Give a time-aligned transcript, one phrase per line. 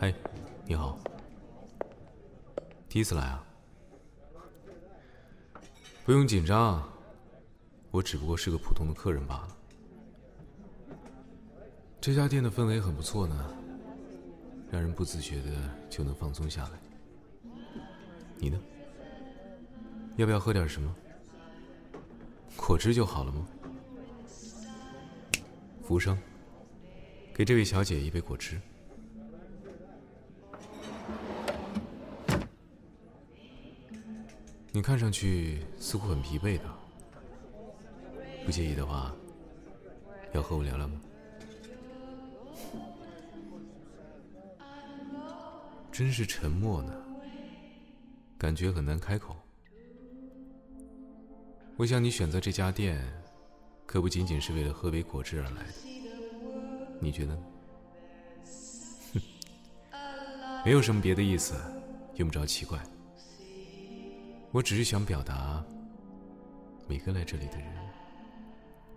[0.00, 0.14] 嗨，
[0.64, 0.98] 你好。
[2.88, 3.44] 第一次来啊？
[6.06, 6.82] 不用紧张，
[7.90, 9.56] 我只不过是个普通的客人罢了。
[12.00, 13.54] 这家店的氛围很不错呢，
[14.70, 15.50] 让人不自觉的
[15.90, 16.80] 就能放松下来。
[18.38, 18.58] 你呢？
[20.16, 20.96] 要不要喝点什么？
[22.56, 23.46] 果汁就好了吗？
[25.82, 26.16] 服务生，
[27.34, 28.58] 给这位小姐一杯果汁。
[34.72, 36.64] 你看上去似乎很疲惫的，
[38.44, 39.12] 不介意的话，
[40.32, 41.00] 要和我聊聊吗？
[45.90, 46.94] 真是沉默呢，
[48.38, 49.34] 感觉很难开口。
[51.76, 53.04] 我想你选择这家店，
[53.86, 55.74] 可不仅仅是为了喝杯果汁而来的。
[57.00, 57.42] 你觉得呢？
[59.12, 61.56] 哼， 没有什么别的意思，
[62.14, 62.80] 用不着奇怪。
[64.52, 65.64] 我只是想表达，
[66.88, 67.72] 每个来这里的人，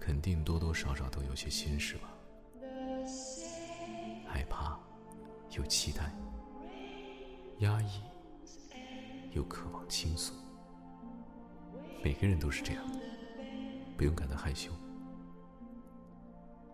[0.00, 2.10] 肯定多多少少都有些心事吧，
[4.26, 4.78] 害怕，
[5.50, 6.10] 又期待，
[7.58, 8.00] 压抑，
[9.32, 10.32] 又渴望倾诉。
[12.02, 12.82] 每个人都是这样，
[13.94, 14.72] 不用感到害羞。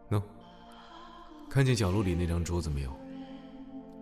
[0.08, 0.22] 喏，
[1.50, 2.96] 看见角落里那张桌子没有？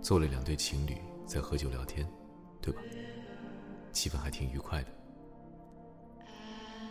[0.03, 2.07] 坐了两对情侣在喝酒聊天，
[2.61, 2.83] 对吧？
[3.97, 4.89] 气氛还挺愉快的。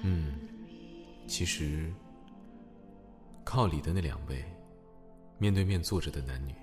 [0.01, 0.33] 嗯，
[1.27, 1.93] 其实
[3.43, 4.43] 靠里的那两位，
[5.37, 6.55] 面对面坐着的男女，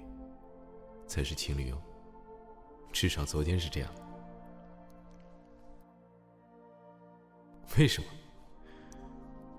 [1.06, 1.80] 才是情侣哦。
[2.90, 3.90] 至少昨天是这样。
[7.78, 8.08] 为什么？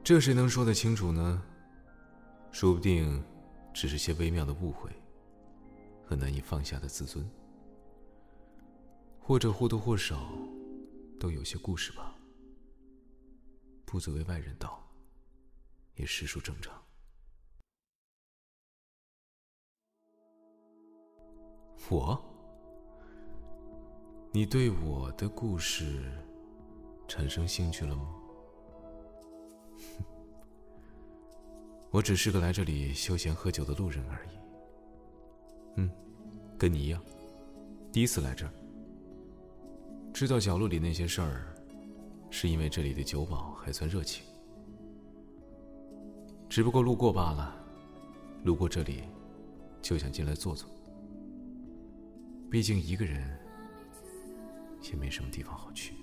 [0.03, 1.41] 这谁能说得清楚呢？
[2.51, 3.23] 说不定
[3.73, 4.91] 只是些微妙的误会
[6.05, 7.27] 和难以放下的自尊，
[9.19, 10.29] 或者或多或少
[11.19, 12.15] 都有些故事吧。
[13.85, 14.81] 不作为外人道，
[15.95, 16.81] 也实属正常。
[21.89, 22.17] 我？
[24.31, 26.09] 你对我的故事？
[27.07, 28.19] 产生兴趣了吗？
[31.91, 34.29] 我只是个来这里休闲喝酒的路人而已。
[35.75, 35.91] 嗯，
[36.57, 37.03] 跟你一样，
[37.91, 38.62] 第一次来这儿。
[40.13, 41.55] 知道角落里那些事儿，
[42.29, 44.23] 是因为这里的酒保还算热情。
[46.47, 47.55] 只不过路过罢了，
[48.43, 49.01] 路过这里，
[49.81, 50.69] 就想进来坐坐。
[52.51, 53.37] 毕竟一个人，
[54.83, 55.95] 也没什么地方好去。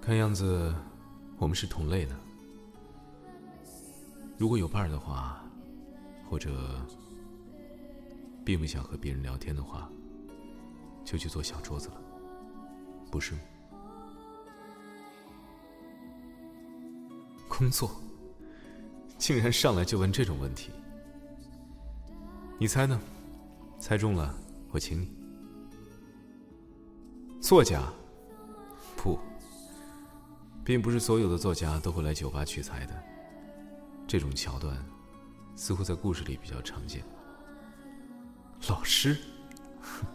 [0.00, 0.74] 看样子，
[1.36, 2.16] 我们是同类的。
[4.38, 5.44] 如果有伴儿的话，
[6.26, 6.84] 或者
[8.46, 9.92] 并不想和别人聊天的话，
[11.10, 12.00] 就去做小桌子了，
[13.10, 13.40] 不是吗？
[17.48, 18.00] 工作，
[19.18, 20.70] 竟然上来就问这种问题？
[22.60, 23.00] 你猜呢？
[23.80, 24.32] 猜中了，
[24.70, 25.12] 我请你。
[27.40, 27.82] 作家，
[28.96, 29.18] 不。
[30.62, 32.94] 并不是所有的作家都会来酒吧取材的，
[34.06, 34.80] 这种桥段
[35.56, 37.02] 似乎在故事里比较常见。
[38.68, 39.18] 老师，
[39.80, 40.06] 哼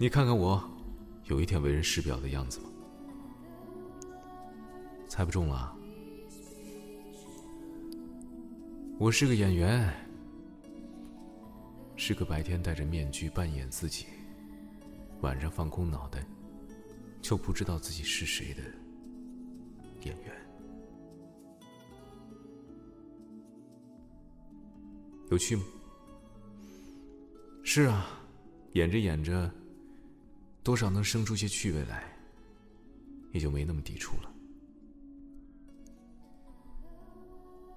[0.00, 0.58] 你看看我，
[1.24, 2.70] 有一天为人师表的样子吗？
[5.06, 5.76] 猜不中了，
[8.98, 9.92] 我是个演员，
[11.96, 14.06] 是个白天戴着面具扮演自己，
[15.20, 16.24] 晚上放空脑袋
[17.20, 18.62] 就不知道自己是谁的。
[20.04, 20.34] 演员
[25.30, 25.62] 有趣吗？
[27.62, 28.06] 是啊，
[28.72, 29.52] 演着演着，
[30.62, 32.14] 多少能生出些趣味来，
[33.32, 34.30] 也就没那么抵触了。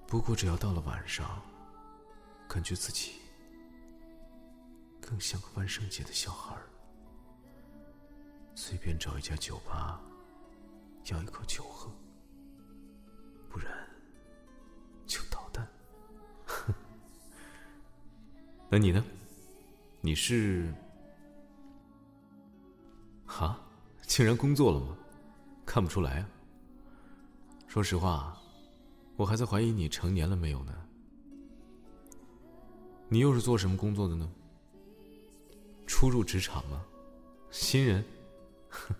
[0.06, 1.42] 不过，只要到了晚上，
[2.48, 3.12] 感觉自己
[5.00, 6.68] 更像个万圣节的小孩儿，
[8.54, 10.00] 随便找一家酒吧，
[11.06, 11.90] 要一口酒喝。
[13.48, 13.66] 不然，
[15.06, 15.66] 就捣蛋。
[18.70, 19.04] 那你呢？
[20.00, 20.72] 你是？
[24.14, 24.96] 竟然工作了吗？
[25.66, 26.28] 看不出来啊。
[27.66, 28.40] 说实话，
[29.16, 30.72] 我还在怀疑你成年了没有呢。
[33.08, 34.30] 你又是做什么工作的呢？
[35.84, 36.80] 初入职场吗？
[37.50, 38.04] 新人？
[38.68, 38.94] 哼。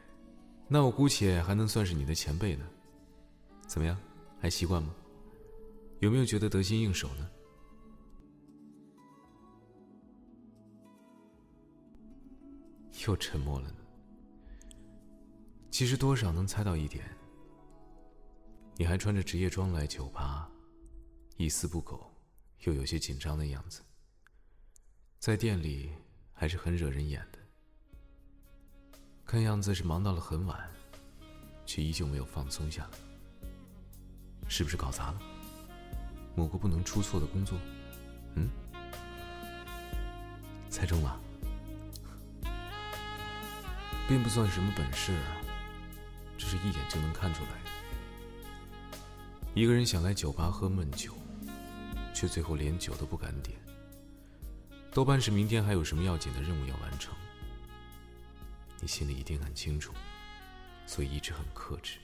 [0.68, 2.66] 那我姑且还能算是你的前辈呢。
[3.66, 3.94] 怎么样？
[4.40, 4.88] 还习惯吗？
[5.98, 7.28] 有没有觉得得心应手呢？
[13.06, 13.74] 又沉默了呢。
[15.70, 17.04] 其实多少能猜到一点，
[18.76, 20.50] 你还穿着职业装来酒吧，
[21.36, 22.10] 一丝不苟，
[22.60, 23.82] 又有些紧张的样子。
[25.18, 25.92] 在店里
[26.32, 27.38] 还是很惹人眼的，
[29.26, 30.66] 看样子是忙到了很晚，
[31.66, 32.98] 却依旧没有放松下来。
[34.48, 35.20] 是不是搞砸了
[36.36, 37.58] 某个不能出错的工作？
[38.36, 38.48] 嗯，
[40.70, 41.20] 猜中了，
[44.08, 45.18] 并不算什么本事，
[46.36, 47.50] 只是一眼就能看出来。
[49.54, 51.12] 一个人想来酒吧喝闷酒，
[52.14, 53.58] 却最后连酒都不敢点，
[54.92, 57.14] 多半是明天还有什么要紧的任务要完成。
[58.80, 59.94] 你心里一定很清楚，
[60.86, 61.98] 所以一直很克制。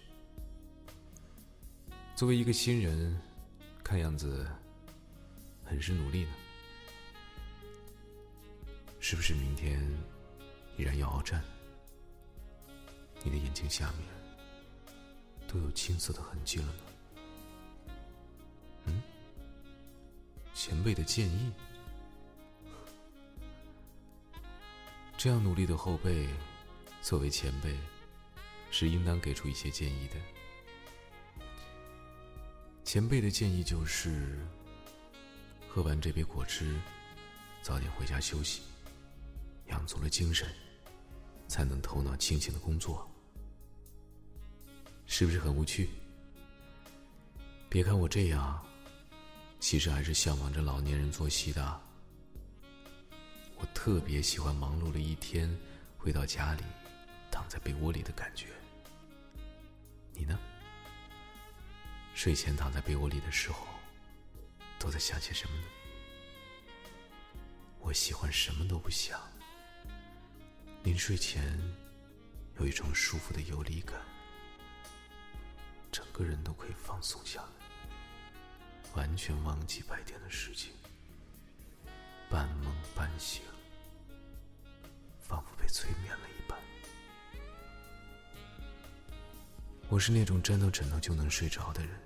[2.17, 3.21] 作为一个新人，
[3.85, 4.47] 看样子
[5.65, 6.31] 很是努力呢。
[9.01, 9.79] 是不是明天
[10.79, 11.43] 依然要鏖战？
[13.23, 14.09] 你的眼睛下面
[15.53, 16.73] 都有青色的痕迹了呢。
[18.87, 19.03] 嗯，
[20.55, 21.53] 前辈的建议，
[25.19, 26.27] 这样努力的后辈，
[27.03, 27.77] 作为前辈，
[28.71, 30.17] 是应当给出一些建议的。
[32.83, 34.39] 前辈的建议就是：
[35.69, 36.81] 喝完这杯果汁，
[37.61, 38.63] 早点回家休息，
[39.67, 40.49] 养足了精神，
[41.47, 43.07] 才能头脑清醒的工作。
[45.15, 45.91] 是不是很无趣？
[47.69, 48.65] 别看我这样，
[49.61, 51.81] 其实还是向往着老年人作息的。
[53.57, 55.55] 我特别喜欢忙碌了一天，
[55.99, 56.63] 回到家里，
[57.31, 58.47] 躺在被窝里的感觉。
[60.15, 60.39] 你呢？
[62.15, 63.67] 睡前躺在被窝里的时候，
[64.79, 65.65] 都在想些什么呢？
[67.81, 69.21] 我喜欢什么都不想，
[70.83, 71.61] 临睡前
[72.59, 74.01] 有一种舒服的游离感，
[75.93, 80.73] 整个人都可以放松下来，完全忘记白天的事情，
[82.31, 83.43] 半梦半醒，
[85.21, 86.59] 仿佛被催眠了一般。
[89.91, 92.01] 我是那种沾到枕头就能睡着的人，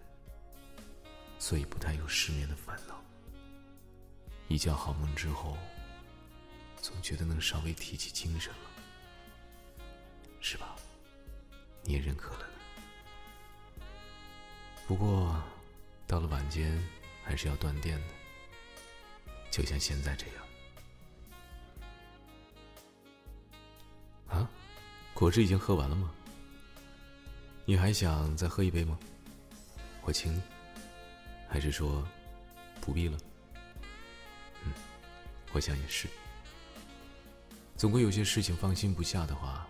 [1.39, 3.01] 所以不太有失眠的烦恼。
[4.49, 5.57] 一觉好梦之后，
[6.83, 9.87] 总觉得能稍微提起精神了，
[10.41, 10.75] 是吧？
[11.85, 12.46] 你也认可了。
[14.87, 15.43] 不过，
[16.07, 16.81] 到了晚间
[17.25, 18.07] 还是要断电的，
[19.51, 20.37] 就像现在这样。
[24.29, 24.49] 啊，
[25.13, 26.13] 果汁已经喝完了吗？
[27.65, 28.97] 你还想再喝一杯吗？
[30.03, 30.41] 我请你，
[31.49, 32.07] 还是说
[32.81, 33.19] 不必了？
[34.65, 34.73] 嗯，
[35.53, 36.09] 我想也是。
[37.77, 39.67] 总归有些事情放心不下的话，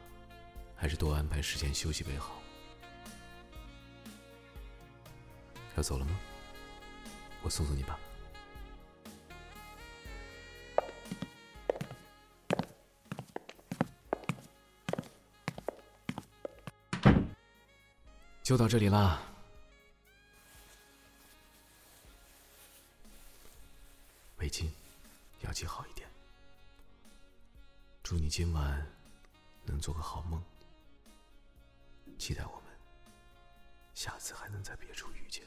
[0.76, 2.42] 还是多安排时间休息为好。
[5.76, 6.18] 要走了吗？
[7.42, 7.98] 我送送你吧。
[18.42, 19.20] 就到这里啦，
[24.38, 24.70] 围巾
[25.40, 26.08] 要系好一点。
[28.02, 28.86] 祝你今晚
[29.64, 30.40] 能做个好梦，
[32.16, 32.78] 期待我们
[33.94, 35.44] 下次还能在别处遇见。